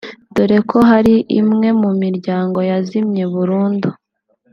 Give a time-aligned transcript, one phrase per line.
[0.35, 3.87] dore ko hari imwe mu miryango yazimye burundu